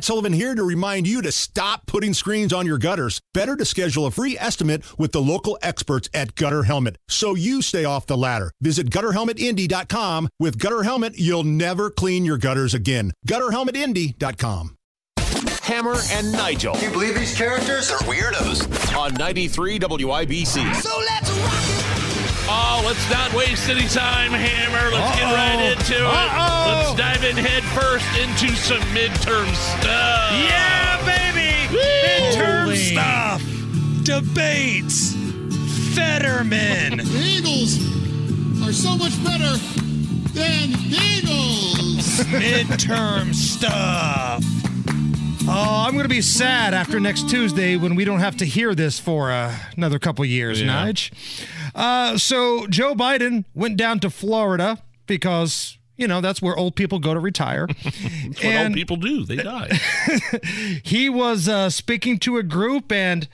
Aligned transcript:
Matt 0.00 0.06
Sullivan 0.06 0.32
here 0.32 0.54
to 0.54 0.62
remind 0.64 1.06
you 1.06 1.20
to 1.20 1.30
stop 1.30 1.84
putting 1.84 2.14
screens 2.14 2.54
on 2.54 2.64
your 2.64 2.78
gutters. 2.78 3.20
Better 3.34 3.54
to 3.54 3.66
schedule 3.66 4.06
a 4.06 4.10
free 4.10 4.34
estimate 4.38 4.82
with 4.98 5.12
the 5.12 5.20
local 5.20 5.58
experts 5.60 6.08
at 6.14 6.34
Gutter 6.36 6.62
Helmet 6.62 6.96
so 7.06 7.34
you 7.34 7.60
stay 7.60 7.84
off 7.84 8.06
the 8.06 8.16
ladder. 8.16 8.50
Visit 8.62 8.88
gutterhelmetindy.com. 8.88 10.30
With 10.38 10.58
Gutter 10.58 10.84
Helmet, 10.84 11.18
you'll 11.18 11.44
never 11.44 11.90
clean 11.90 12.24
your 12.24 12.38
gutters 12.38 12.72
again. 12.72 13.12
Gutterhelmetindy.com. 13.28 14.74
Hammer 15.64 15.96
and 16.12 16.32
Nigel 16.32 16.74
Do 16.76 16.86
you 16.86 16.90
believe 16.92 17.14
these 17.14 17.36
characters 17.36 17.90
are 17.90 17.98
weirdos? 17.98 18.96
on 18.96 19.12
93 19.14 19.80
WIBC. 19.80 20.74
So 20.76 20.98
let's 20.98 21.30
rock 21.30 21.52
it. 21.52 21.86
Oh, 22.52 22.82
let's 22.84 23.08
not 23.12 23.32
waste 23.32 23.68
any 23.68 23.86
time, 23.86 24.32
Hammer. 24.32 24.90
Let's 24.90 25.14
get 25.16 25.26
Uh-oh. 25.28 25.34
right 25.36 25.70
into 25.70 26.04
Uh-oh. 26.04 26.10
it. 26.10 26.74
Let's 26.74 26.94
dive 26.98 27.22
in 27.22 27.36
head 27.36 27.59
first 27.74 28.06
into 28.18 28.54
some 28.56 28.80
midterm 28.94 29.46
stuff. 29.54 30.32
Yeah, 30.32 30.98
baby! 31.04 31.76
Midterm 31.76 32.62
Holy. 32.64 32.76
stuff, 32.76 33.42
debates, 34.04 35.14
Fetterman. 35.94 36.98
The 36.98 37.04
Eagles 37.38 37.78
are 38.68 38.72
so 38.72 38.96
much 38.96 39.12
better 39.24 39.56
than 40.34 40.70
the 40.72 41.18
Eagles. 41.18 42.20
midterm 42.30 43.34
stuff. 43.34 44.42
Oh, 45.52 45.84
I'm 45.86 45.92
going 45.94 46.04
to 46.04 46.08
be 46.08 46.20
sad 46.20 46.74
after 46.74 47.00
next 47.00 47.28
Tuesday 47.28 47.76
when 47.76 47.96
we 47.96 48.04
don't 48.04 48.20
have 48.20 48.36
to 48.36 48.44
hear 48.44 48.74
this 48.74 49.00
for 49.00 49.32
uh, 49.32 49.52
another 49.76 49.98
couple 49.98 50.24
years, 50.24 50.60
Yeah. 50.62 50.86
Nige. 50.86 51.10
Uh, 51.74 52.16
so 52.18 52.66
Joe 52.68 52.94
Biden 52.94 53.44
went 53.54 53.76
down 53.76 53.98
to 54.00 54.10
Florida 54.10 54.78
because 55.06 55.76
you 56.00 56.08
know 56.08 56.20
that's 56.20 56.40
where 56.40 56.56
old 56.56 56.74
people 56.76 56.98
go 56.98 57.12
to 57.12 57.20
retire, 57.20 57.66
That's 57.84 58.42
what 58.42 58.56
old 58.64 58.74
people 58.74 58.96
do. 58.96 59.24
They 59.24 59.36
die. 59.36 59.78
he 60.82 61.08
was 61.08 61.48
uh, 61.48 61.68
speaking 61.70 62.18
to 62.20 62.38
a 62.38 62.42
group 62.42 62.90
and 62.90 63.28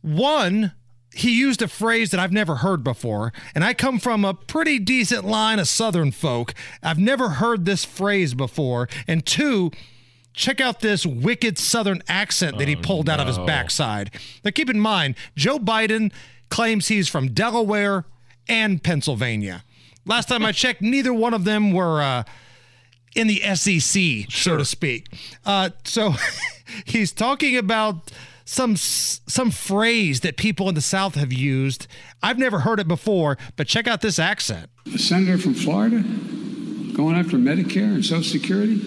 one 0.00 0.72
he 1.12 1.38
used 1.38 1.62
a 1.62 1.68
phrase 1.68 2.10
that 2.10 2.18
I've 2.18 2.32
never 2.32 2.56
heard 2.56 2.82
before. 2.82 3.32
And 3.54 3.62
I 3.62 3.72
come 3.72 4.00
from 4.00 4.24
a 4.24 4.34
pretty 4.34 4.80
decent 4.80 5.24
line 5.24 5.60
of 5.60 5.68
southern 5.68 6.10
folk. 6.10 6.54
I've 6.82 6.98
never 6.98 7.30
heard 7.30 7.64
this 7.64 7.84
phrase 7.84 8.34
before. 8.34 8.88
And 9.06 9.24
two 9.24 9.70
check 10.32 10.60
out 10.60 10.80
this 10.80 11.06
wicked 11.06 11.56
southern 11.56 12.02
accent 12.08 12.58
that 12.58 12.66
he 12.66 12.74
pulled 12.74 13.08
out 13.08 13.20
of 13.20 13.28
his 13.28 13.38
backside. 13.38 14.10
Now 14.44 14.50
keep 14.50 14.68
in 14.68 14.80
mind 14.80 15.14
Joe 15.36 15.58
Biden 15.58 16.12
claims 16.50 16.88
he's 16.88 17.08
from 17.08 17.32
Delaware 17.32 18.04
and 18.48 18.82
Pennsylvania 18.82 19.62
last 20.04 20.28
time 20.28 20.44
I 20.44 20.52
checked 20.52 20.82
neither 20.82 21.12
one 21.12 21.34
of 21.34 21.44
them 21.44 21.72
were 21.72 22.02
uh, 22.02 22.24
in 23.14 23.26
the 23.26 23.40
SEC, 23.54 24.30
so 24.30 24.56
to 24.56 24.64
speak. 24.64 25.08
Uh, 25.44 25.70
so 25.84 26.14
he's 26.84 27.12
talking 27.12 27.56
about 27.56 28.10
some 28.44 28.76
some 28.76 29.50
phrase 29.50 30.20
that 30.20 30.36
people 30.36 30.68
in 30.68 30.74
the 30.74 30.80
South 30.80 31.14
have 31.14 31.32
used. 31.32 31.86
I've 32.22 32.38
never 32.38 32.60
heard 32.60 32.80
it 32.80 32.88
before, 32.88 33.38
but 33.56 33.66
check 33.66 33.86
out 33.86 34.00
this 34.00 34.18
accent. 34.18 34.70
A 34.94 34.98
senator 34.98 35.38
from 35.38 35.54
Florida 35.54 36.02
going 36.94 37.16
after 37.16 37.36
Medicare 37.36 37.94
and 37.94 38.04
Social 38.04 38.22
Security? 38.22 38.80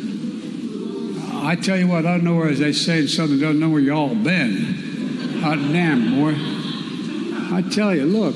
I 1.33 1.55
tell 1.55 1.77
you 1.77 1.87
what, 1.87 2.05
I 2.05 2.11
don't 2.11 2.23
know 2.23 2.35
where, 2.35 2.49
as 2.49 2.59
they 2.59 2.71
say 2.71 2.99
in 2.99 3.07
Southern, 3.07 3.39
don't 3.39 3.59
know 3.59 3.69
where 3.69 3.81
y'all 3.81 4.15
been. 4.15 5.39
Hot 5.41 5.57
damn, 5.57 6.15
boy. 6.15 6.33
I 7.55 7.61
tell 7.69 7.95
you, 7.95 8.05
look, 8.05 8.35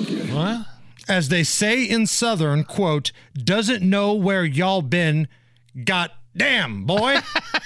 As 1.12 1.28
they 1.28 1.44
say 1.44 1.84
in 1.84 2.08
Southern, 2.08 2.64
quote, 2.64 3.12
doesn't 3.34 3.84
know 3.84 4.14
where 4.14 4.46
y'all 4.46 4.82
been. 4.82 5.28
Got 5.84 6.14
damn, 6.38 6.86
boy. 6.86 7.18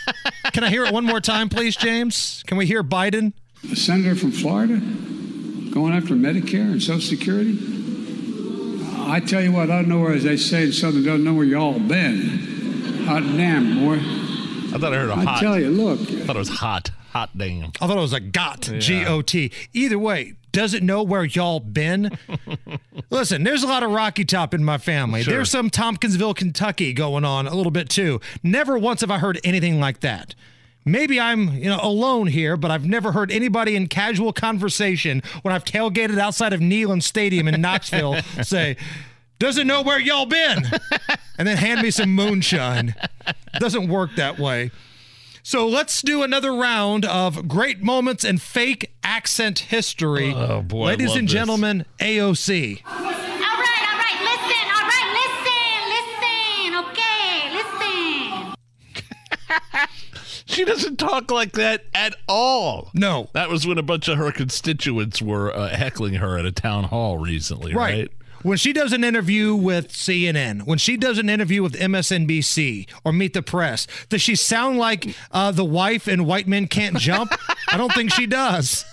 Can 0.51 0.63
I 0.63 0.69
hear 0.71 0.83
it 0.83 0.91
one 0.91 1.05
more 1.05 1.21
time, 1.21 1.49
please, 1.49 1.75
James? 1.75 2.43
Can 2.47 2.57
we 2.57 2.65
hear 2.65 2.83
Biden? 2.83 3.33
a 3.71 3.75
senator 3.75 4.15
from 4.15 4.31
Florida 4.31 4.77
going 5.71 5.93
after 5.93 6.15
Medicare 6.15 6.71
and 6.71 6.81
Social 6.81 7.01
Security? 7.01 7.55
I 9.07 9.19
tell 9.19 9.43
you 9.43 9.51
what, 9.51 9.69
I 9.69 9.75
don't 9.75 9.89
know 9.89 9.99
where, 9.99 10.13
as 10.13 10.23
they 10.23 10.37
say 10.37 10.63
in 10.63 10.73
Southern, 10.73 11.03
don't 11.03 11.23
know 11.23 11.35
where 11.35 11.45
y'all 11.45 11.77
been. 11.77 13.03
Hot 13.05 13.21
damn, 13.21 13.85
boy. 13.85 13.97
I 14.73 14.79
thought 14.79 14.91
I 14.91 14.97
heard 14.97 15.09
a 15.11 15.15
hot. 15.17 15.37
I 15.37 15.39
tell 15.39 15.59
you, 15.59 15.69
look. 15.69 15.99
I 16.01 16.25
thought 16.25 16.35
it 16.35 16.39
was 16.39 16.49
hot. 16.49 16.89
Hot 17.11 17.29
damn. 17.37 17.71
I 17.79 17.85
thought 17.85 17.97
it 17.97 18.01
was 18.01 18.13
a 18.13 18.19
got, 18.19 18.61
G 18.61 19.05
O 19.05 19.21
T. 19.21 19.51
Either 19.71 19.99
way, 19.99 20.33
doesn't 20.51 20.85
know 20.85 21.03
where 21.03 21.25
y'all 21.25 21.59
been. 21.59 22.17
Listen, 23.15 23.43
there's 23.43 23.63
a 23.63 23.67
lot 23.67 23.81
of 23.81 23.91
Rocky 23.91 24.25
Top 24.25 24.53
in 24.53 24.61
my 24.63 24.77
family. 24.77 25.23
Sure. 25.23 25.35
There's 25.35 25.49
some 25.49 25.69
Tompkinsville, 25.69 26.33
Kentucky 26.33 26.91
going 26.91 27.23
on 27.23 27.47
a 27.47 27.55
little 27.55 27.71
bit 27.71 27.87
too. 27.87 28.19
Never 28.43 28.77
once 28.77 28.99
have 28.99 29.09
I 29.09 29.19
heard 29.19 29.39
anything 29.45 29.79
like 29.79 30.01
that. 30.01 30.35
Maybe 30.83 31.17
I'm, 31.17 31.53
you 31.53 31.69
know, 31.69 31.79
alone 31.81 32.27
here, 32.27 32.57
but 32.57 32.71
I've 32.71 32.85
never 32.85 33.13
heard 33.13 33.31
anybody 33.31 33.77
in 33.77 33.87
casual 33.87 34.33
conversation 34.33 35.23
when 35.43 35.53
I've 35.53 35.63
tailgated 35.63 36.19
outside 36.19 36.51
of 36.51 36.59
Neyland 36.59 37.03
Stadium 37.03 37.47
in 37.47 37.59
Knoxville 37.61 38.21
say, 38.43 38.75
"Doesn't 39.39 39.65
know 39.65 39.81
where 39.81 39.97
y'all 39.99 40.25
been," 40.25 40.65
and 41.39 41.47
then 41.47 41.55
hand 41.55 41.81
me 41.81 41.91
some 41.91 42.13
moonshine. 42.13 42.95
Doesn't 43.59 43.87
work 43.87 44.11
that 44.17 44.37
way. 44.37 44.71
So 45.47 45.67
let's 45.67 46.01
do 46.01 46.23
another 46.23 46.51
round 46.51 47.05
of 47.05 47.47
great 47.47 47.79
moments 47.79 48.23
and 48.23 48.41
fake 48.41 48.95
accent 49.03 49.59
history. 49.59 50.33
Oh, 50.33 50.63
boy, 50.63 50.85
I 50.85 50.87
Ladies 50.87 51.09
love 51.09 51.17
and 51.17 51.27
this. 51.27 51.33
gentlemen, 51.33 51.85
AOC. 51.99 52.81
All 52.83 52.95
right, 52.95 53.05
all 53.05 53.11
right, 53.13 54.21
listen, 54.23 54.65
all 54.73 54.87
right, 54.89 55.09
listen, 55.21 56.89
listen, 56.89 56.89
okay, 56.89 58.53
listen. 59.77 59.87
She 60.47 60.63
doesn't 60.65 60.97
talk 60.97 61.29
like 61.31 61.51
that 61.53 61.85
at 61.93 62.15
all. 62.27 62.89
No. 62.95 63.29
That 63.33 63.49
was 63.49 63.67
when 63.67 63.77
a 63.77 63.83
bunch 63.83 64.07
of 64.07 64.17
her 64.17 64.31
constituents 64.31 65.21
were 65.21 65.53
uh, 65.55 65.69
heckling 65.75 66.13
her 66.15 66.37
at 66.39 66.45
a 66.45 66.51
town 66.51 66.85
hall 66.85 67.17
recently, 67.19 67.73
right? 67.75 67.93
Right. 67.93 68.11
When 68.45 68.59
she 68.59 68.73
does 68.73 68.93
an 68.93 69.03
interview 69.03 69.55
with 69.55 69.91
CNN, 69.91 70.67
when 70.67 70.77
she 70.77 70.97
does 70.97 71.17
an 71.17 71.29
interview 71.29 71.63
with 71.63 71.73
MSNBC 71.73 72.87
or 73.03 73.11
Meet 73.11 73.33
the 73.33 73.41
Press, 73.41 73.87
does 74.09 74.21
she 74.21 74.35
sound 74.35 74.77
like 74.77 75.15
uh, 75.31 75.49
the 75.49 75.65
wife 75.65 76.07
in 76.07 76.25
White 76.27 76.47
Men 76.47 76.67
Can't 76.67 76.95
Jump? 76.95 77.31
I 77.69 77.77
don't 77.77 77.91
think 77.91 78.13
she 78.13 78.27
does. 78.27 78.85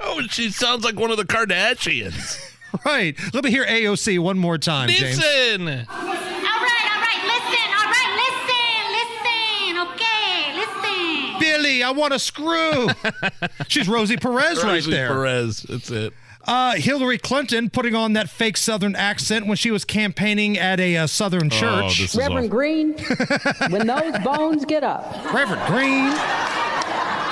Oh, 0.00 0.22
she 0.28 0.50
sounds 0.50 0.84
like 0.84 0.98
one 0.98 1.12
of 1.12 1.16
the 1.16 1.24
Kardashians. 1.24 2.36
Right. 2.84 3.16
Let 3.32 3.44
me 3.44 3.50
hear 3.50 3.64
AOC 3.64 4.18
one 4.18 4.36
more 4.36 4.58
time, 4.58 4.88
James. 4.88 5.16
Listen. 5.16 5.68
All 5.68 5.68
right, 5.68 5.86
all 5.86 6.60
right, 6.60 7.22
listen, 7.26 7.68
all 7.70 7.86
right, 7.86 8.10
listen, 8.18 9.86
listen, 9.86 9.94
okay, 9.94 10.56
listen. 10.58 11.38
Billy, 11.38 11.84
I 11.84 11.92
want 11.92 12.12
a 12.12 12.18
screw. 12.18 12.88
She's 13.68 13.88
Rosie 13.88 14.16
Perez 14.16 14.64
right 14.64 14.72
Rosie 14.72 14.90
there. 14.90 15.08
Perez. 15.10 15.62
That's 15.62 15.92
it. 15.92 16.12
Uh, 16.46 16.74
Hillary 16.74 17.18
Clinton 17.18 17.70
putting 17.70 17.94
on 17.94 18.12
that 18.14 18.28
fake 18.28 18.56
Southern 18.56 18.94
accent 18.96 19.46
when 19.46 19.56
she 19.56 19.70
was 19.70 19.84
campaigning 19.84 20.58
at 20.58 20.78
a 20.80 20.96
uh, 20.98 21.06
Southern 21.06 21.46
Oh, 21.46 21.48
church. 21.48 22.00
this 22.00 22.10
is 22.14 22.16
Reverend 22.16 22.46
awful. 22.46 22.48
Green, 22.50 22.92
when 23.70 23.86
those 23.86 24.18
bones 24.22 24.64
get 24.64 24.84
up, 24.84 25.32
Reverend 25.32 25.66
Green. 25.66 26.12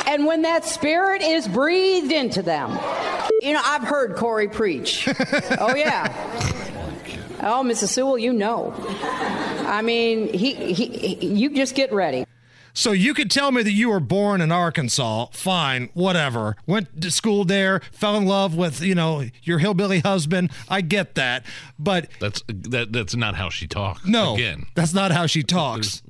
and 0.06 0.24
when 0.26 0.42
that 0.42 0.64
spirit 0.64 1.20
is 1.22 1.46
breathed 1.48 2.10
into 2.12 2.42
them. 2.42 2.70
You 3.40 3.52
know, 3.54 3.60
I've 3.64 3.82
heard 3.82 4.16
Corey 4.16 4.48
preach. 4.48 5.08
Oh, 5.58 5.74
yeah. 5.74 6.08
Oh, 7.40 7.62
Mrs. 7.64 7.88
Sewell, 7.88 8.16
you 8.18 8.32
know. 8.32 8.72
I 9.66 9.82
mean, 9.82 10.32
he, 10.32 10.54
he, 10.72 10.86
he 10.86 11.26
you 11.26 11.50
just 11.54 11.74
get 11.74 11.92
ready. 11.92 12.24
So 12.74 12.92
you 12.92 13.12
could 13.14 13.30
tell 13.30 13.52
me 13.52 13.62
that 13.62 13.72
you 13.72 13.90
were 13.90 14.00
born 14.00 14.40
in 14.40 14.50
Arkansas. 14.50 15.26
Fine, 15.32 15.90
whatever. 15.94 16.56
Went 16.66 17.02
to 17.02 17.10
school 17.10 17.44
there, 17.44 17.80
fell 17.92 18.16
in 18.16 18.24
love 18.24 18.54
with, 18.54 18.80
you 18.80 18.94
know, 18.94 19.24
your 19.42 19.58
hillbilly 19.58 20.00
husband. 20.00 20.50
I 20.68 20.80
get 20.80 21.14
that. 21.16 21.44
But 21.78 22.08
That's 22.20 22.42
that. 22.48 22.92
That's 22.92 23.14
not 23.14 23.34
how 23.36 23.50
she 23.50 23.66
talks. 23.66 24.06
no, 24.06 24.34
Again. 24.34 24.66
that's 24.74 24.94
not 24.94 25.12
how 25.12 25.26
she 25.26 25.42
talks. 25.42 26.02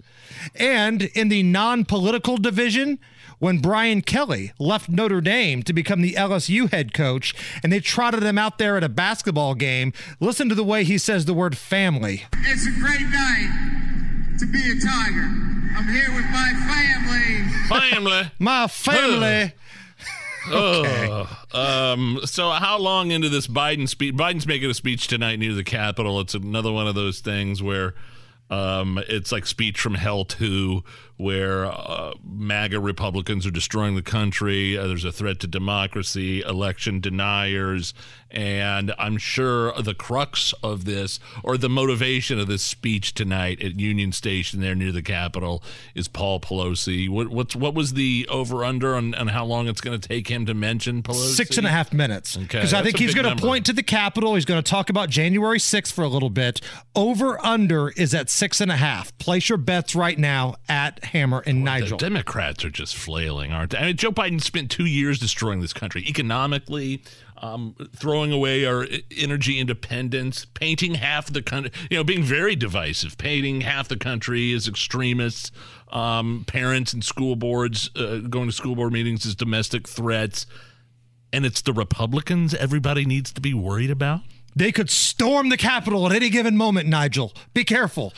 And 0.54 1.02
in 1.02 1.28
the 1.28 1.42
non 1.42 1.84
political 1.84 2.36
division, 2.36 2.98
when 3.38 3.58
Brian 3.58 4.00
Kelly 4.02 4.52
left 4.58 4.88
Notre 4.88 5.20
Dame 5.20 5.62
to 5.64 5.72
become 5.72 6.00
the 6.00 6.14
LSU 6.14 6.70
head 6.70 6.94
coach 6.94 7.34
and 7.62 7.72
they 7.72 7.80
trotted 7.80 8.22
him 8.22 8.38
out 8.38 8.58
there 8.58 8.76
at 8.76 8.84
a 8.84 8.88
basketball 8.88 9.54
game, 9.54 9.92
listen 10.20 10.48
to 10.48 10.54
the 10.54 10.64
way 10.64 10.84
he 10.84 10.96
says 10.96 11.24
the 11.24 11.34
word 11.34 11.58
family. 11.58 12.24
It's 12.44 12.66
a 12.66 12.80
great 12.80 13.08
night 13.08 13.81
to 14.42 14.48
be 14.48 14.72
a 14.72 14.74
Tiger. 14.74 15.30
I'm 15.76 15.88
here 15.88 16.12
with 16.12 16.24
my 16.24 16.52
family. 16.66 17.48
Family. 17.68 18.30
My 18.40 18.66
family. 18.66 19.52
Okay. 20.50 21.26
um, 21.52 22.18
so 22.24 22.50
how 22.50 22.78
long 22.78 23.12
into 23.12 23.28
this 23.28 23.46
Biden 23.46 23.88
speech? 23.88 24.14
Biden's 24.14 24.46
making 24.46 24.68
a 24.68 24.74
speech 24.74 25.06
tonight 25.06 25.38
near 25.38 25.54
the 25.54 25.62
Capitol. 25.62 26.18
It's 26.18 26.34
another 26.34 26.72
one 26.72 26.88
of 26.88 26.96
those 26.96 27.20
things 27.20 27.62
where 27.62 27.94
um, 28.50 29.00
it's 29.08 29.30
like 29.30 29.46
speech 29.46 29.78
from 29.78 29.94
hell 29.94 30.24
two, 30.24 30.82
where 31.22 31.64
uh, 31.66 32.12
MAGA 32.24 32.80
Republicans 32.80 33.46
are 33.46 33.50
destroying 33.50 33.94
the 33.94 34.02
country. 34.02 34.76
Uh, 34.76 34.86
there's 34.86 35.04
a 35.04 35.12
threat 35.12 35.40
to 35.40 35.46
democracy, 35.46 36.42
election 36.42 37.00
deniers. 37.00 37.94
And 38.32 38.94
I'm 38.98 39.18
sure 39.18 39.72
the 39.74 39.94
crux 39.94 40.54
of 40.62 40.86
this, 40.86 41.20
or 41.44 41.58
the 41.58 41.68
motivation 41.68 42.38
of 42.38 42.46
this 42.46 42.62
speech 42.62 43.12
tonight 43.12 43.62
at 43.62 43.78
Union 43.78 44.10
Station 44.10 44.60
there 44.60 44.74
near 44.74 44.90
the 44.90 45.02
Capitol, 45.02 45.62
is 45.94 46.08
Paul 46.08 46.40
Pelosi. 46.40 47.10
What, 47.10 47.28
what's 47.28 47.54
what 47.54 47.74
was 47.74 47.92
the 47.92 48.26
over 48.30 48.64
under 48.64 48.94
on, 48.94 49.14
on 49.14 49.28
how 49.28 49.44
long 49.44 49.68
it's 49.68 49.82
going 49.82 50.00
to 50.00 50.08
take 50.08 50.28
him 50.28 50.46
to 50.46 50.54
mention 50.54 51.02
Pelosi? 51.02 51.34
Six 51.34 51.58
and 51.58 51.66
a 51.66 51.70
half 51.70 51.92
minutes. 51.92 52.36
Okay, 52.36 52.46
Because 52.46 52.72
I 52.72 52.82
think 52.82 52.98
he's 52.98 53.14
going 53.14 53.36
to 53.36 53.42
point 53.42 53.66
to 53.66 53.74
the 53.74 53.82
Capitol. 53.82 54.34
He's 54.34 54.46
going 54.46 54.62
to 54.62 54.70
talk 54.70 54.88
about 54.88 55.10
January 55.10 55.58
6th 55.58 55.92
for 55.92 56.02
a 56.02 56.08
little 56.08 56.30
bit. 56.30 56.62
Over 56.96 57.44
under 57.44 57.90
is 57.90 58.14
at 58.14 58.30
six 58.30 58.62
and 58.62 58.70
a 58.70 58.76
half. 58.76 59.16
Place 59.18 59.50
your 59.50 59.58
bets 59.58 59.94
right 59.94 60.18
now 60.18 60.54
at 60.70 61.04
Hammer 61.12 61.42
and 61.44 61.62
Nigel. 61.62 61.98
The 61.98 62.06
Democrats 62.06 62.64
are 62.64 62.70
just 62.70 62.96
flailing, 62.96 63.52
aren't 63.52 63.72
they? 63.72 63.78
I 63.78 63.84
mean, 63.84 63.96
Joe 63.98 64.12
Biden 64.12 64.40
spent 64.40 64.70
two 64.70 64.86
years 64.86 65.18
destroying 65.18 65.60
this 65.60 65.74
country 65.74 66.02
economically, 66.08 67.02
um, 67.36 67.76
throwing 67.94 68.32
away 68.32 68.64
our 68.64 68.86
energy 69.18 69.60
independence, 69.60 70.46
painting 70.46 70.94
half 70.94 71.30
the 71.30 71.42
country, 71.42 71.70
you 71.90 71.98
know, 71.98 72.04
being 72.04 72.22
very 72.22 72.56
divisive, 72.56 73.18
painting 73.18 73.60
half 73.60 73.88
the 73.88 73.98
country 73.98 74.54
as 74.54 74.66
extremists, 74.66 75.52
um, 75.90 76.44
parents 76.46 76.94
and 76.94 77.04
school 77.04 77.36
boards 77.36 77.90
uh, 77.94 78.20
going 78.30 78.46
to 78.46 78.52
school 78.52 78.74
board 78.74 78.94
meetings 78.94 79.26
as 79.26 79.34
domestic 79.34 79.86
threats. 79.86 80.46
And 81.30 81.44
it's 81.44 81.60
the 81.60 81.74
Republicans 81.74 82.54
everybody 82.54 83.04
needs 83.04 83.32
to 83.34 83.40
be 83.42 83.52
worried 83.52 83.90
about. 83.90 84.20
They 84.56 84.72
could 84.72 84.88
storm 84.88 85.50
the 85.50 85.58
Capitol 85.58 86.06
at 86.06 86.12
any 86.12 86.30
given 86.30 86.56
moment, 86.56 86.88
Nigel. 86.88 87.34
Be 87.52 87.64
careful. 87.64 88.14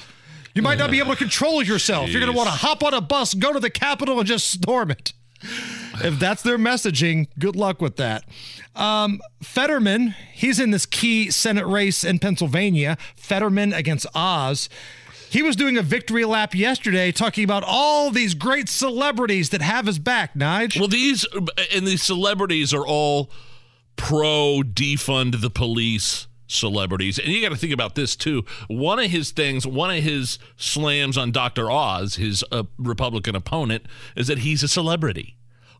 You 0.55 0.63
might 0.63 0.79
not 0.79 0.91
be 0.91 1.01
able 1.01 1.11
to 1.11 1.17
control 1.17 1.63
yourself. 1.63 2.11
You're 2.11 2.21
going 2.21 2.33
to 2.33 2.37
want 2.37 2.49
to 2.49 2.55
hop 2.55 2.85
on 2.85 2.95
a 2.95 3.01
bus, 3.01 3.35
go 3.35 3.53
to 3.53 3.59
the 3.59 3.71
Capitol, 3.71 4.19
and 4.19 4.27
just 4.27 4.49
storm 4.51 4.91
it. 4.91 5.13
If 6.03 6.19
that's 6.19 6.43
their 6.43 6.59
messaging, 6.59 7.27
good 7.39 7.57
luck 7.57 7.83
with 7.83 7.97
that. 7.97 8.25
Um, 8.75 9.21
Fetterman, 9.43 10.15
he's 10.33 10.61
in 10.61 10.71
this 10.71 10.87
key 10.87 11.31
Senate 11.31 11.67
race 11.67 12.05
in 12.05 12.19
Pennsylvania. 12.19 12.97
Fetterman 13.17 13.73
against 13.73 14.07
Oz. 14.15 14.69
He 15.29 15.43
was 15.43 15.57
doing 15.57 15.77
a 15.77 15.83
victory 15.83 16.25
lap 16.25 16.55
yesterday 16.55 17.11
talking 17.11 17.43
about 17.43 17.65
all 17.67 18.13
these 18.13 18.35
great 18.35 18.69
celebrities 18.69 19.51
that 19.51 19.63
have 19.63 19.87
his 19.87 19.99
back, 19.99 20.35
Nige. 20.35 20.79
Well, 20.79 20.89
these 20.89 21.27
and 21.75 21.87
these 21.87 22.03
celebrities 22.05 22.73
are 22.73 22.87
all 22.87 23.31
pro 23.97 24.63
defund 24.65 25.41
the 25.41 25.51
police 25.51 26.29
celebrities. 26.55 27.19
And 27.19 27.29
you 27.29 27.41
got 27.43 27.51
to 27.51 27.57
think 27.57 27.73
about 27.73 27.95
this 27.95 28.17
too. 28.17 28.45
One 28.69 28.99
of 28.99 29.11
his 29.11 29.31
things, 29.31 29.67
one 29.67 29.91
of 29.91 30.03
his 30.03 30.39
slams 30.57 31.19
on 31.19 31.33
Dr. 31.33 31.71
Oz, 31.71 32.17
his 32.17 32.45
uh, 32.51 32.65
Republican 32.79 33.37
opponent, 33.37 33.87
is 34.17 34.27
that 34.29 34.39
he's 34.39 34.63
a 34.63 34.69
celebrity. 34.69 35.37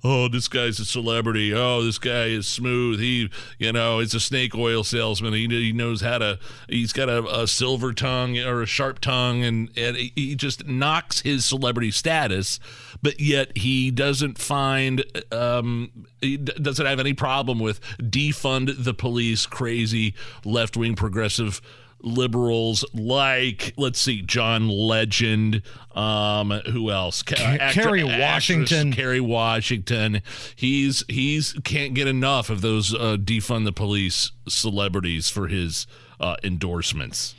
Oh, 0.07 0.29
this 0.29 0.49
guy's 0.49 0.79
a 0.79 0.85
celebrity. 0.85 1.55
Oh, 1.55 1.83
this 1.83 1.97
guy 1.97 2.27
is 2.27 2.47
smooth. 2.47 3.01
He, 3.01 3.31
you 3.59 3.73
know, 3.73 4.01
is 4.01 4.13
a 4.13 4.21
snake 4.21 4.55
oil 4.55 4.85
salesman. 4.85 5.33
He, 5.33 5.49
he 5.49 5.73
knows 5.73 6.03
how 6.03 6.19
to. 6.19 6.39
He's 6.69 6.93
got 6.93 7.09
a, 7.09 7.25
a 7.41 7.47
silver 7.47 7.95
tongue 7.95 8.39
or 8.39 8.61
a 8.61 8.67
sharp 8.67 8.99
tongue, 8.99 9.43
and 9.43 9.71
and 9.79 9.97
he 9.97 10.35
just 10.35 10.67
knocks 10.67 11.23
his 11.23 11.47
celebrity 11.47 11.91
status. 11.91 12.61
But 13.01 13.19
yet 13.19 13.57
he 13.57 13.91
doesn't 13.91 14.39
find, 14.39 15.05
um, 15.33 16.07
he 16.21 16.37
d- 16.37 16.53
doesn't 16.61 16.87
have 16.87 17.01
any 17.01 17.15
problem 17.15 17.59
with 17.59 17.81
defund 17.99 18.85
the 18.85 18.95
police, 18.95 19.47
crazy 19.47 20.15
left 20.45 20.77
wing 20.77 20.97
progressive 20.97 21.61
liberals 22.03 22.85
like 22.93 23.73
let's 23.77 24.01
see 24.01 24.21
John 24.23 24.69
Legend 24.69 25.63
um 25.95 26.51
who 26.71 26.91
else 26.91 27.23
Ca- 27.23 27.35
Kerry 27.73 28.03
actress 28.03 28.19
Washington. 28.21 28.93
Kerry 28.93 29.21
Washington 29.21 30.21
he's 30.55 31.03
he's 31.09 31.55
can't 31.65 31.95
get 31.95 32.07
enough 32.07 32.51
of 32.51 32.61
those 32.61 32.93
uh, 32.95 33.17
defund 33.19 33.65
the 33.65 33.73
police 33.73 34.33
celebrities 34.49 35.29
for 35.31 35.49
his 35.49 35.87
uh, 36.21 36.37
endorsements 36.45 37.35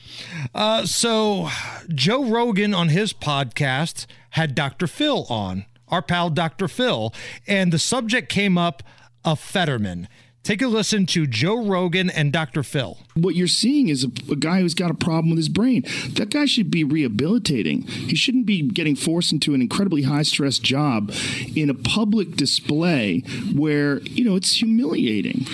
Uh, 0.53 0.85
so 0.85 1.49
Joe 1.93 2.25
Rogan 2.25 2.73
on 2.73 2.89
his 2.89 3.13
podcast 3.13 4.05
had 4.31 4.55
Dr. 4.55 4.87
Phil 4.87 5.25
on, 5.29 5.65
our 5.89 6.01
pal 6.01 6.29
Dr. 6.29 6.67
Phil, 6.67 7.13
and 7.47 7.71
the 7.71 7.79
subject 7.79 8.29
came 8.29 8.57
up 8.57 8.81
of 9.23 9.39
Fetterman. 9.39 10.07
Take 10.45 10.61
a 10.61 10.67
listen 10.67 11.07
to 11.07 11.25
Joe 11.25 11.65
Rogan 11.65 12.07
and 12.07 12.31
Dr. 12.31 12.61
Phil. 12.61 12.99
what 13.15 13.33
you're 13.33 13.47
seeing 13.47 13.89
is 13.89 14.03
a, 14.03 14.11
a 14.31 14.35
guy 14.35 14.59
who's 14.59 14.75
got 14.75 14.91
a 14.91 14.93
problem 14.93 15.31
with 15.31 15.37
his 15.37 15.49
brain. 15.49 15.83
That 16.09 16.29
guy 16.29 16.45
should 16.45 16.69
be 16.69 16.83
rehabilitating. 16.83 17.81
He 17.81 18.15
shouldn't 18.15 18.45
be 18.45 18.61
getting 18.61 18.95
forced 18.95 19.31
into 19.31 19.55
an 19.55 19.61
incredibly 19.61 20.03
high 20.03 20.21
stress 20.21 20.59
job 20.59 21.11
in 21.55 21.71
a 21.71 21.73
public 21.73 22.35
display 22.35 23.21
where, 23.55 24.01
you 24.01 24.23
know, 24.23 24.35
it's 24.35 24.51
humiliating. 24.57 25.47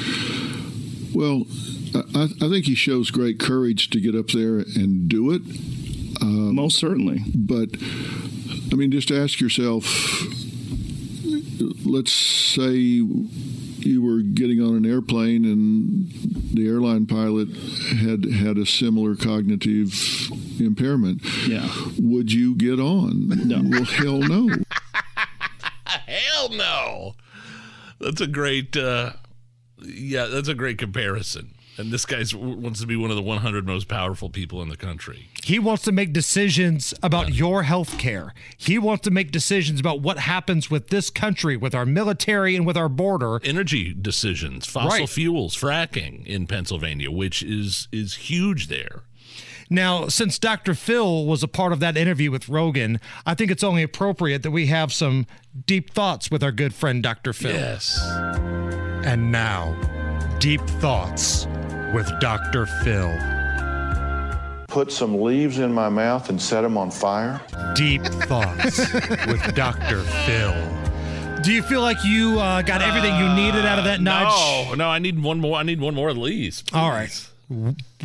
Well, 1.16 1.44
I, 1.96 2.24
I 2.42 2.50
think 2.50 2.66
he 2.66 2.76
shows 2.76 3.12
great 3.12 3.40
courage 3.40 3.92
to 3.92 4.02
get 4.02 4.14
up 4.14 4.28
there 4.28 4.58
and 4.58 5.08
do 5.08 5.32
it. 5.32 5.42
Um, 6.22 6.56
Most 6.56 6.78
certainly. 6.78 7.24
But, 7.34 7.70
I 8.74 8.76
mean, 8.76 8.92
just 8.92 9.10
ask 9.10 9.40
yourself 9.40 9.86
let's 11.86 12.12
say 12.12 12.72
you 12.72 13.06
were 13.06 13.51
getting 14.34 14.62
on 14.62 14.76
an 14.76 14.86
airplane 14.86 15.46
and 15.46 16.12
the 16.56 16.68
airline 16.68 17.06
pilot 17.06 17.50
had 17.98 18.26
had 18.26 18.58
a 18.58 18.66
similar 18.66 19.16
cognitive 19.16 19.94
impairment. 20.60 21.22
Yeah. 21.48 21.70
Would 22.00 22.32
you 22.32 22.56
get 22.56 22.80
on? 22.80 23.28
No. 23.48 23.62
Well, 23.64 23.86
hell 23.86 24.20
no. 24.20 24.50
hell 25.86 26.50
no 26.50 27.16
that's 28.00 28.22
a 28.22 28.28
great 28.28 28.76
uh 28.76 29.12
yeah 29.84 30.26
that's 30.26 30.48
a 30.48 30.54
great 30.54 30.78
comparison 30.78 31.54
and 31.78 31.92
this 31.92 32.06
guy 32.06 32.24
wants 32.36 32.82
to 32.82 32.88
be 32.88 32.96
one 32.96 33.10
of 33.10 33.16
the 33.16 33.22
100 33.22 33.66
most 33.66 33.88
powerful 33.88 34.30
people 34.30 34.62
in 34.62 34.70
the 34.70 34.78
country 34.78 35.30
He 35.44 35.58
wants 35.60 35.84
to 35.84 35.92
make 35.92 36.14
decisions 36.14 36.94
about 37.02 37.34
your 37.34 37.64
health 37.64 37.98
care. 37.98 38.34
He 38.58 38.78
wants 38.78 39.04
to 39.06 39.12
make 39.12 39.32
decisions 39.32 39.80
about 39.80 40.02
what 40.02 40.20
happens 40.20 40.70
with 40.70 40.90
this 40.90 41.10
country, 41.10 41.58
with 41.58 41.74
our 41.74 41.86
military, 41.86 42.56
and 42.56 42.66
with 42.66 42.78
our 42.78 42.90
border. 42.90 43.40
energy 43.44 43.94
decisions 44.00 44.66
fossil 44.68 44.90
Right. 45.00 45.10
fuels 45.10 45.56
fracking 45.56 46.26
in 46.26 46.46
pennsylvania 46.48 47.10
which 47.12 47.42
is 47.44 47.88
is 47.92 48.14
huge 48.16 48.68
there 48.68 49.02
Now, 49.70 50.08
since 50.10 50.38
Dr. 50.38 50.74
Phil 50.76 51.26
was 51.26 51.44
a 51.44 51.48
part 51.48 51.72
of 51.72 51.80
that 51.80 51.96
interview 51.96 52.30
with 52.30 52.50
Rogan, 52.50 53.00
I 53.26 53.34
think 53.36 53.50
it's 53.52 53.64
only 53.64 53.84
appropriate 53.84 54.44
that 54.44 54.52
we 54.52 54.66
have 54.68 54.92
some 54.92 55.26
deep 55.66 55.92
thoughts 55.94 56.30
with 56.30 56.44
our 56.44 56.52
good 56.52 56.74
friend 56.74 57.02
Dr. 57.02 57.32
Phil. 57.34 57.52
yes 57.54 57.98
And 59.06 59.32
now, 59.32 59.74
deep 60.40 60.62
thoughts 60.82 61.48
with 61.94 62.12
Dr. 62.20 62.66
Phil. 62.84 63.41
Put 64.72 64.92
some 64.92 65.22
leaves 65.22 65.60
in 65.60 65.74
my 65.74 65.90
mouth 65.90 66.30
and 66.30 66.42
set 66.42 66.62
them 66.62 66.78
on 66.78 66.92
fire. 66.92 67.42
Deep 67.76 68.04
thoughts 68.04 68.78
with 69.28 69.54
Dr. 69.54 70.02
Phil. 70.26 70.54
Do 71.44 71.52
you 71.52 71.62
feel 71.62 71.82
like 71.82 71.98
you 72.06 72.40
uh, 72.40 72.62
got 72.62 72.82
everything 72.82 73.14
you 73.18 73.34
needed 73.36 73.66
out 73.66 73.80
of 73.80 73.86
that 73.86 74.00
nudge? 74.00 74.28
no 74.70 74.74
no 74.76 74.88
i 74.88 75.00
need 75.00 75.22
one 75.22 75.40
more 75.40 75.58
i 75.58 75.64
need 75.64 75.82
one 75.82 75.96
more 75.96 76.10
at 76.10 76.16
least 76.18 76.74
All 76.74 76.90
right. 76.92 77.12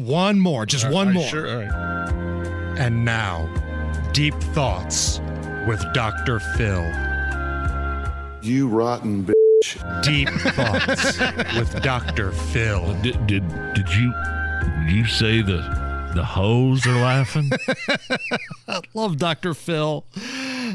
One 0.00 0.40
more, 0.40 0.66
just 0.66 0.88
one 0.90 1.08
Are 1.08 1.12
more. 1.12 1.28
sure 1.28 1.48
all 1.48 1.56
right 1.68 2.78
And 2.78 3.04
now, 3.04 3.46
deep 4.12 4.34
thoughts 4.54 5.20
with 5.68 5.84
Dr. 5.94 6.40
Phil. 6.40 6.82
You 8.42 8.66
rotten 8.68 9.24
bitch. 9.24 10.02
Deep 10.02 10.28
thoughts 10.54 11.18
with 11.56 11.80
Dr. 11.82 12.32
Phil. 12.32 12.94
did 13.02 13.24
did, 13.26 13.48
did 13.74 13.88
you 13.94 14.12
did 14.86 14.90
you 14.92 15.04
say 15.06 15.42
the 15.42 15.60
the 16.16 16.24
hoes 16.24 16.86
are 16.86 16.94
laughing 16.94 17.50
I 18.66 18.80
Love 18.94 19.18
Dr. 19.18 19.52
Phil. 19.52 20.06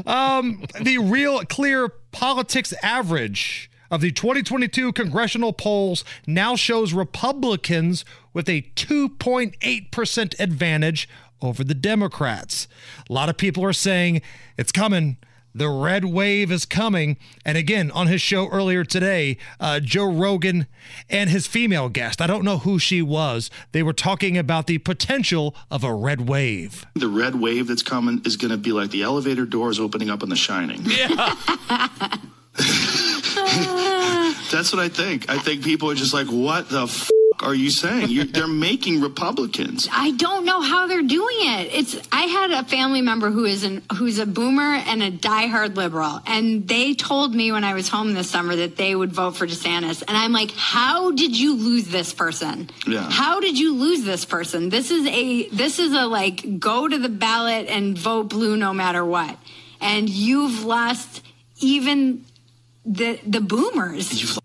Um, 0.06 0.62
the 0.80 0.98
real 0.98 1.40
clear 1.40 1.88
politics 2.12 2.72
average 2.80 3.68
of 3.90 4.00
the 4.00 4.12
2022 4.12 4.92
congressional 4.92 5.52
polls 5.52 6.04
now 6.28 6.54
shows 6.54 6.92
Republicans 6.92 8.04
with 8.32 8.48
a 8.48 8.62
2.8% 8.76 10.40
advantage 10.40 11.08
over 11.42 11.64
the 11.64 11.74
Democrats. 11.74 12.68
A 13.10 13.12
lot 13.12 13.28
of 13.28 13.36
people 13.36 13.64
are 13.64 13.72
saying 13.72 14.22
it's 14.56 14.72
coming. 14.72 15.16
The 15.54 15.68
red 15.68 16.04
wave 16.04 16.50
is 16.50 16.64
coming. 16.64 17.16
And 17.44 17.58
again, 17.58 17.90
on 17.90 18.06
his 18.06 18.20
show 18.20 18.48
earlier 18.48 18.84
today, 18.84 19.36
uh, 19.60 19.80
Joe 19.80 20.04
Rogan 20.10 20.66
and 21.10 21.28
his 21.30 21.46
female 21.46 21.88
guest, 21.88 22.20
I 22.20 22.26
don't 22.26 22.44
know 22.44 22.58
who 22.58 22.78
she 22.78 23.02
was, 23.02 23.50
they 23.72 23.82
were 23.82 23.92
talking 23.92 24.38
about 24.38 24.66
the 24.66 24.78
potential 24.78 25.54
of 25.70 25.84
a 25.84 25.94
red 25.94 26.28
wave. 26.28 26.86
The 26.94 27.08
red 27.08 27.34
wave 27.34 27.68
that's 27.68 27.82
coming 27.82 28.22
is 28.24 28.36
going 28.36 28.50
to 28.50 28.56
be 28.56 28.72
like 28.72 28.90
the 28.90 29.02
elevator 29.02 29.44
doors 29.44 29.78
opening 29.78 30.10
up 30.10 30.22
in 30.22 30.28
The 30.28 30.36
Shining. 30.36 30.82
yeah 30.86 31.36
That's 34.52 34.70
what 34.72 34.82
I 34.82 34.88
think. 34.90 35.30
I 35.30 35.38
think 35.38 35.64
people 35.64 35.90
are 35.90 35.94
just 35.94 36.12
like, 36.12 36.26
what 36.26 36.68
the 36.68 36.82
f- 36.82 37.10
are 37.42 37.54
you 37.54 37.70
saying? 37.70 38.08
you 38.08 38.24
they're 38.24 38.46
making 38.70 39.00
Republicans. 39.00 39.88
I 39.90 40.12
don't 40.12 40.44
know 40.44 40.60
how 40.60 40.86
they're 40.86 41.02
doing 41.02 41.36
it. 41.40 41.74
It's 41.74 42.08
I 42.12 42.22
had 42.22 42.50
a 42.50 42.64
family 42.64 43.02
member 43.02 43.30
who 43.30 43.44
is 43.44 43.64
an 43.64 43.82
who's 43.96 44.18
a 44.18 44.26
boomer 44.26 44.74
and 44.74 45.02
a 45.02 45.10
diehard 45.10 45.76
liberal, 45.76 46.20
and 46.26 46.66
they 46.66 46.94
told 46.94 47.34
me 47.34 47.52
when 47.52 47.64
I 47.64 47.74
was 47.74 47.88
home 47.88 48.14
this 48.14 48.30
summer 48.30 48.56
that 48.56 48.76
they 48.76 48.94
would 48.94 49.12
vote 49.12 49.36
for 49.36 49.46
DeSantis, 49.46 50.02
and 50.06 50.16
I'm 50.16 50.32
like, 50.32 50.52
how 50.52 51.10
did 51.12 51.38
you 51.38 51.56
lose 51.56 51.86
this 51.88 52.12
person? 52.12 52.70
Yeah. 52.86 53.08
How 53.10 53.40
did 53.40 53.58
you 53.58 53.74
lose 53.74 54.04
this 54.04 54.24
person? 54.24 54.68
This 54.68 54.90
is 54.90 55.06
a 55.06 55.48
this 55.48 55.78
is 55.78 55.92
a 55.92 56.06
like 56.06 56.58
go 56.58 56.88
to 56.88 56.98
the 56.98 57.08
ballot 57.08 57.68
and 57.68 57.98
vote 57.98 58.24
blue 58.24 58.56
no 58.56 58.72
matter 58.72 59.04
what, 59.04 59.36
and 59.80 60.08
you've 60.08 60.64
lost 60.64 61.22
even 61.60 62.24
the 62.84 63.18
the 63.26 63.40
boomers. 63.40 64.40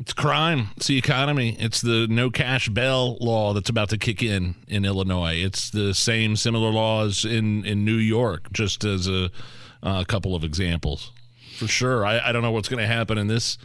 It's 0.00 0.12
crime. 0.12 0.68
It's 0.76 0.86
the 0.86 0.96
economy. 0.96 1.56
It's 1.58 1.80
the 1.80 2.06
no 2.08 2.30
cash 2.30 2.68
bail 2.68 3.16
law 3.20 3.52
that's 3.52 3.68
about 3.68 3.88
to 3.90 3.98
kick 3.98 4.22
in 4.22 4.54
in 4.68 4.84
Illinois. 4.84 5.34
It's 5.34 5.70
the 5.70 5.92
same 5.92 6.36
similar 6.36 6.70
laws 6.70 7.24
in 7.24 7.64
in 7.64 7.84
New 7.84 7.96
York. 7.96 8.52
Just 8.52 8.84
as 8.84 9.08
a, 9.08 9.30
couple 10.06 10.34
of 10.34 10.44
examples, 10.44 11.10
for 11.56 11.66
sure. 11.66 12.06
I, 12.06 12.28
I 12.28 12.32
don't 12.32 12.42
know 12.42 12.50
what's 12.50 12.68
going 12.68 12.80
to 12.80 12.86
happen 12.86 13.18
in 13.18 13.26
this 13.26 13.58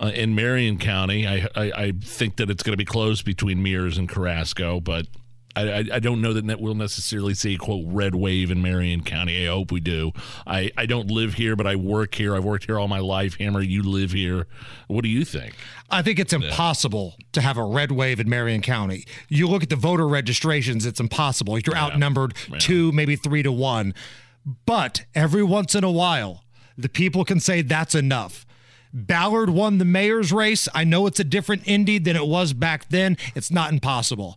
uh, 0.00 0.12
in 0.14 0.34
Marion 0.34 0.78
County. 0.78 1.26
I, 1.26 1.48
I 1.56 1.72
I 1.72 1.92
think 2.00 2.36
that 2.36 2.48
it's 2.48 2.62
going 2.62 2.74
to 2.74 2.78
be 2.78 2.84
close 2.84 3.22
between 3.22 3.62
Mears 3.62 3.98
and 3.98 4.08
Carrasco, 4.08 4.80
but 4.80 5.06
I, 5.54 5.70
I, 5.70 5.84
I 5.94 5.98
don't 6.00 6.20
know 6.20 6.32
that 6.32 6.60
we'll 6.60 6.74
necessarily 6.74 7.34
see 7.34 7.56
quote 7.56 7.84
red 7.86 8.14
wave 8.14 8.50
in 8.50 8.62
Marion 8.62 9.02
County. 9.02 9.46
I 9.46 9.50
hope 9.50 9.72
we 9.72 9.80
do. 9.80 10.12
I, 10.46 10.70
I 10.76 10.86
don't 10.86 11.10
live 11.10 11.34
here, 11.34 11.56
but 11.56 11.66
I 11.66 11.76
work 11.76 12.14
here. 12.14 12.34
I've 12.34 12.44
worked 12.44 12.66
here 12.66 12.78
all 12.78 12.88
my 12.88 13.00
life. 13.00 13.36
Hammer, 13.38 13.60
you 13.60 13.82
live 13.82 14.12
here. 14.12 14.46
What 14.88 15.02
do 15.02 15.08
you 15.08 15.24
think? 15.24 15.54
I 15.90 16.02
think 16.02 16.18
it's 16.18 16.32
impossible 16.32 17.16
to 17.32 17.40
have 17.40 17.58
a 17.58 17.64
red 17.64 17.92
wave 17.92 18.18
in 18.18 18.28
Marion 18.28 18.62
County. 18.62 19.04
You 19.28 19.46
look 19.48 19.62
at 19.62 19.68
the 19.68 19.76
voter 19.76 20.08
registrations, 20.08 20.86
it's 20.86 21.00
impossible. 21.00 21.58
You're 21.58 21.76
outnumbered 21.76 22.34
two, 22.58 22.92
maybe 22.92 23.16
three 23.16 23.42
to 23.42 23.52
one. 23.52 23.94
But 24.66 25.04
every 25.14 25.42
once 25.42 25.74
in 25.74 25.84
a 25.84 25.90
while, 25.90 26.44
the 26.76 26.88
people 26.88 27.24
can 27.24 27.40
say 27.40 27.62
that's 27.62 27.94
enough. 27.94 28.46
Ballard 28.94 29.50
won 29.50 29.78
the 29.78 29.84
mayor's 29.84 30.32
race. 30.32 30.68
I 30.74 30.84
know 30.84 31.06
it's 31.06 31.20
a 31.20 31.24
different 31.24 31.66
Indy 31.66 31.98
than 31.98 32.16
it 32.16 32.26
was 32.26 32.52
back 32.52 32.88
then. 32.90 33.16
It's 33.34 33.50
not 33.50 33.72
impossible. 33.72 34.36